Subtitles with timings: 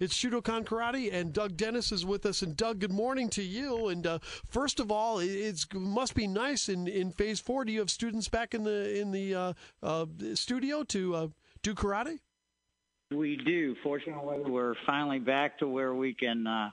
[0.00, 2.42] It's Shudokan Karate, and Doug Dennis is with us.
[2.42, 3.88] And Doug, good morning to you.
[3.88, 7.64] And uh, first of all, it must be nice in, in Phase Four.
[7.64, 9.52] Do you have students back in the in the uh,
[9.84, 11.28] uh, studio to uh,
[11.62, 12.18] do karate?
[13.12, 13.76] We do.
[13.84, 16.70] Fortunately, we're finally back to where we can uh,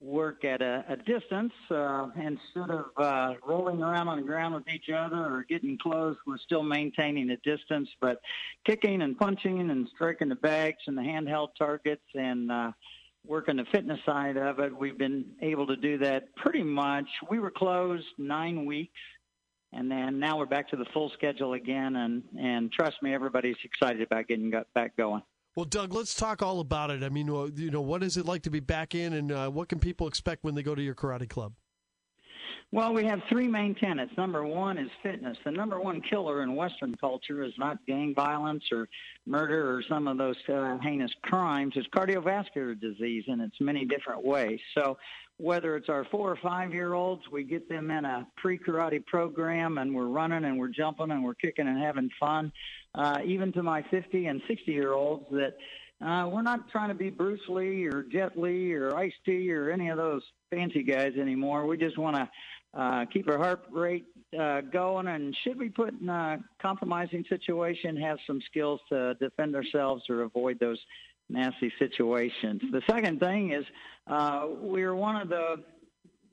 [0.00, 4.68] work at a, a distance uh, instead of uh, rolling around on the ground with
[4.68, 6.16] each other or getting close.
[6.26, 8.20] We're still maintaining a distance, but
[8.66, 12.72] kicking and punching and striking the bags and the handheld targets and uh,
[13.26, 14.76] working the fitness side of it.
[14.76, 17.06] We've been able to do that pretty much.
[17.30, 19.00] We were closed nine weeks.
[19.72, 23.56] And then now we're back to the full schedule again, and, and trust me, everybody's
[23.64, 25.22] excited about getting back going.
[25.56, 27.02] Well, Doug, let's talk all about it.
[27.02, 29.70] I mean, you know, what is it like to be back in, and uh, what
[29.70, 31.54] can people expect when they go to your karate club?
[32.72, 34.12] Well, we have three main tenets.
[34.16, 35.38] Number one is fitness.
[35.44, 38.88] The number one killer in Western culture is not gang violence or
[39.24, 41.74] murder or some of those uh, heinous crimes.
[41.76, 44.58] It's cardiovascular disease in its many different ways.
[44.74, 44.98] So
[45.38, 49.04] whether it's our four or five year olds, we get them in a pre karate
[49.06, 52.52] program and we're running and we're jumping and we're kicking and having fun.
[52.96, 55.56] Uh, even to my 50 and 60 year olds that
[56.04, 59.70] uh, we're not trying to be Bruce Lee or Jet Li or Ice T or
[59.70, 61.66] any of those fancy guys anymore.
[61.66, 62.28] We just want to
[62.76, 64.04] uh, keep our heart rate
[64.38, 69.56] uh, going, and should we put in a compromising situation, have some skills to defend
[69.56, 70.78] ourselves or avoid those
[71.28, 72.60] nasty situations.
[72.70, 73.64] The second thing is
[74.06, 75.62] uh, we're one of the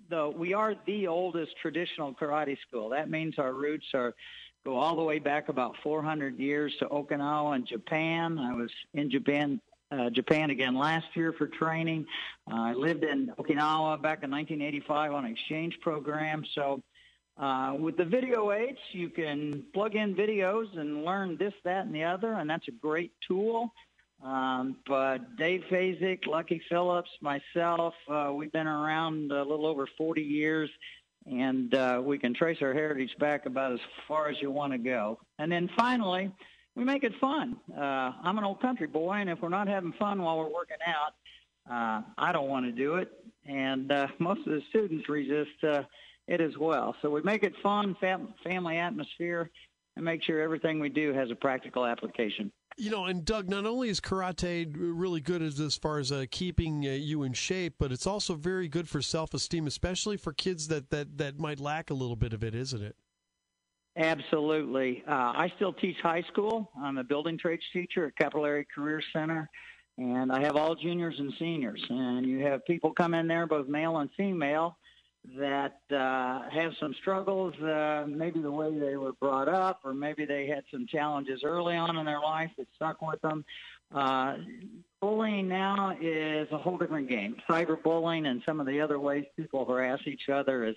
[0.09, 2.89] the we are the oldest traditional karate school.
[2.89, 4.13] That means our roots are
[4.65, 8.37] go all the way back about 400 years to Okinawa and Japan.
[8.37, 9.61] I was in Japan
[9.93, 12.05] uh, Japan again last year for training.
[12.51, 16.43] Uh, I lived in Okinawa back in 1985 on an exchange program.
[16.55, 16.81] So
[17.37, 21.93] uh, with the video aids, you can plug in videos and learn this, that, and
[21.93, 23.73] the other, and that's a great tool.
[24.23, 30.21] Um, but Dave Fazik, Lucky Phillips, myself, uh, we've been around a little over 40
[30.21, 30.69] years,
[31.25, 34.77] and uh, we can trace our heritage back about as far as you want to
[34.77, 35.19] go.
[35.39, 36.31] And then finally,
[36.75, 37.57] we make it fun.
[37.75, 40.77] Uh, I'm an old country boy, and if we're not having fun while we're working
[40.87, 41.13] out,
[41.69, 43.11] uh, I don't want to do it.
[43.45, 45.83] And uh, most of the students resist uh,
[46.27, 46.95] it as well.
[47.01, 49.49] So we make it fun, fam- family atmosphere,
[49.95, 52.51] and make sure everything we do has a practical application.
[52.75, 56.25] You know, and Doug, not only is karate really good as, as far as uh,
[56.31, 60.69] keeping uh, you in shape, but it's also very good for self-esteem, especially for kids
[60.69, 62.95] that, that, that might lack a little bit of it, isn't it?
[63.95, 65.03] Absolutely.
[65.07, 66.71] Uh, I still teach high school.
[66.81, 69.47] I'm a building trades teacher at Capital Area Career Center,
[69.97, 71.83] and I have all juniors and seniors.
[71.89, 74.77] And you have people come in there, both male and female,
[75.37, 80.25] that uh, have some struggles, uh, maybe the way they were brought up, or maybe
[80.25, 83.45] they had some challenges early on in their life that stuck with them.
[83.93, 84.37] Uh,
[85.01, 87.35] bullying now is a whole different game.
[87.47, 90.75] Cyberbullying and some of the other ways people harass each other is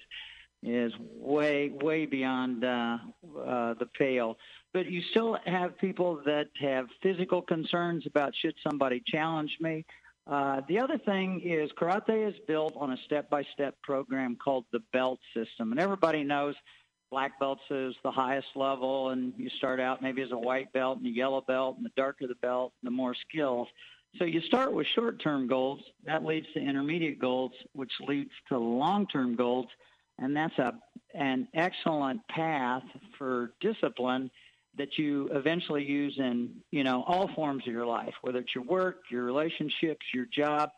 [0.67, 2.99] is way way beyond uh,
[3.39, 4.37] uh, the pale.
[4.75, 9.85] But you still have people that have physical concerns about should somebody challenge me.
[10.27, 15.21] Uh, the other thing is karate is built on a step-by-step program called the belt
[15.33, 16.57] system, and everybody knows
[17.13, 20.99] black belts is the highest level, and you start out maybe as a white belt
[20.99, 23.69] and a yellow belt, and the darker the belt, the more skills.
[24.19, 25.81] So you start with short-term goals.
[26.05, 29.67] That leads to intermediate goals, which leads to long-term goals,
[30.19, 30.73] and that's a
[31.15, 32.83] an excellent path
[33.17, 34.31] for discipline
[34.77, 38.65] that you eventually use in you know all forms of your life, whether it's your
[38.65, 40.71] work, your relationships, your job,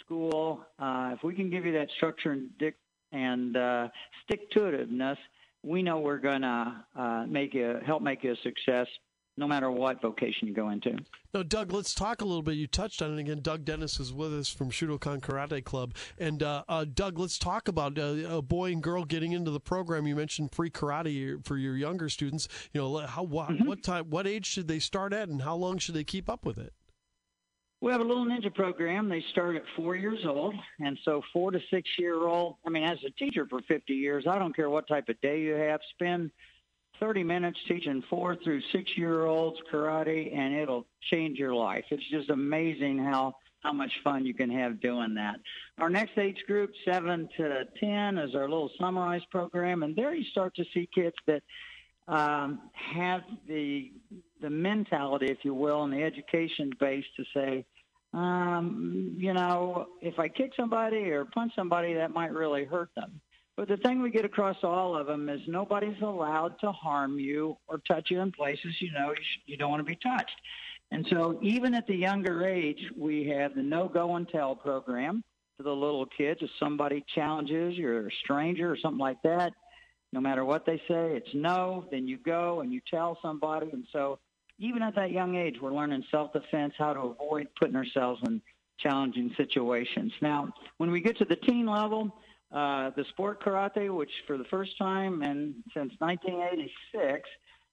[0.00, 0.64] school.
[0.78, 2.76] Uh, if we can give you that structure and, dic-
[3.12, 3.88] and uh,
[4.24, 5.16] stick to itiveness,
[5.62, 8.86] we know we're to uh, make you help make you a success
[9.36, 10.96] no matter what vocation you go into.
[11.32, 12.54] Now, Doug, let's talk a little bit.
[12.54, 13.40] You touched on it again.
[13.40, 15.94] Doug Dennis is with us from Shudokan Karate Club.
[16.18, 19.60] And, uh, uh, Doug, let's talk about uh, a boy and girl getting into the
[19.60, 20.06] program.
[20.06, 22.48] You mentioned free karate for your younger students.
[22.72, 23.66] You know, how what, mm-hmm.
[23.66, 26.44] what time, what age should they start at, and how long should they keep up
[26.44, 26.74] with it?
[27.80, 29.08] We have a little ninja program.
[29.08, 32.54] They start at four years old, and so four to six year old.
[32.64, 35.40] I mean, as a teacher for 50 years, I don't care what type of day
[35.40, 35.80] you have.
[35.94, 36.30] Spend
[37.02, 41.84] 30 minutes teaching four through six year olds karate and it'll change your life.
[41.90, 43.34] It's just amazing how
[43.64, 45.40] how much fun you can have doing that.
[45.78, 50.24] Our next age group, 7 to 10, is our little Samurais program, and there you
[50.30, 51.42] start to see kids that
[52.06, 53.92] um, have the
[54.40, 57.64] the mentality, if you will, and the education base to say,
[58.14, 63.20] um, you know, if I kick somebody or punch somebody, that might really hurt them.
[63.56, 67.18] But the thing we get across to all of them is nobody's allowed to harm
[67.18, 69.96] you or touch you in places you know you, sh- you don't want to be
[69.96, 70.40] touched.
[70.90, 75.22] And so, even at the younger age, we have the no go and tell program
[75.56, 76.40] for the little kids.
[76.42, 79.52] If somebody challenges, you're a stranger or something like that,
[80.12, 83.70] no matter what they say, it's no, then you go and you tell somebody.
[83.72, 84.18] And so,
[84.58, 88.42] even at that young age, we're learning self defense, how to avoid putting ourselves in
[88.78, 90.12] challenging situations.
[90.20, 92.14] Now, when we get to the teen level,
[92.52, 97.28] uh, the sport karate, which for the first time and since 1986,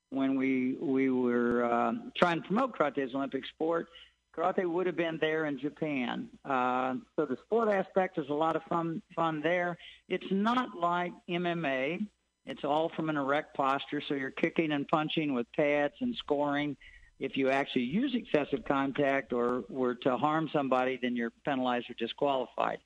[0.09, 3.87] when we we were uh, trying to promote karate as an Olympic sport,
[4.35, 6.29] karate would have been there in Japan.
[6.45, 9.77] Uh, so the sport aspect is a lot of fun fun there.
[10.07, 12.07] It's not like MMA.
[12.45, 16.77] It's all from an erect posture, so you're kicking and punching with pads and scoring.
[17.19, 21.95] If you actually use excessive contact or were to harm somebody, then you're penalized or
[21.95, 22.79] disqualified.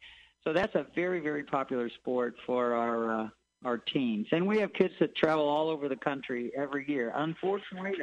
[0.43, 3.29] So that's a very, very popular sport for our uh,
[3.63, 7.13] our teens, and we have kids that travel all over the country every year.
[7.15, 7.93] Unfortunately,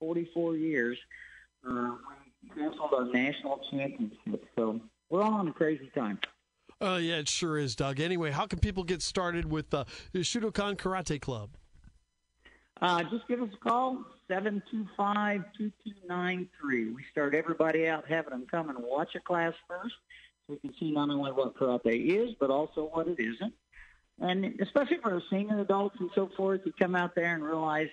[0.00, 0.96] 44 years,
[1.68, 1.90] uh,
[2.42, 6.18] we canceled our national championship, so we're all on a crazy time.
[6.80, 8.00] Oh, uh, yeah, it sure is, Doug.
[8.00, 11.50] Anyway, how can people get started with uh, the Shudokan Karate Club?
[12.80, 16.48] Uh, just give us a call, 725-2293.
[16.70, 19.94] We start everybody out having them come and watch a class first
[20.46, 23.54] so we can see not only what karate is, but also what it isn't.
[24.20, 27.88] And especially for senior adults and so forth, you come out there and realize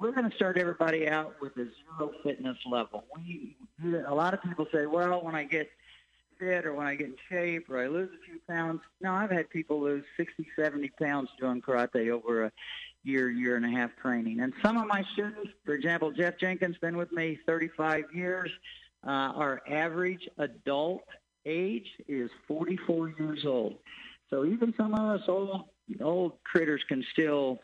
[0.00, 1.66] we're going to start everybody out with a
[1.98, 3.04] zero fitness level.
[3.16, 3.56] We,
[4.06, 5.68] a lot of people say, well, when I get
[6.38, 8.80] fit or when I get in shape or I lose a few pounds.
[9.00, 12.52] No, I've had people lose 60, 70 pounds doing karate over a
[13.02, 14.40] year, year and a half training.
[14.40, 18.50] And some of my students, for example, Jeff Jenkins, been with me 35 years.
[19.06, 21.02] Uh, our average adult
[21.46, 23.76] age is 44 years old.
[24.30, 25.64] So even some of us old
[26.00, 27.58] old critters can still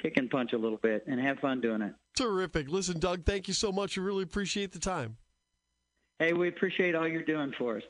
[0.00, 1.94] kick and punch a little bit and have fun doing it.
[2.16, 2.68] Terrific.
[2.68, 3.96] Listen, Doug, thank you so much.
[3.96, 5.16] We really appreciate the time.
[6.18, 7.82] Hey, we appreciate all you're doing for us.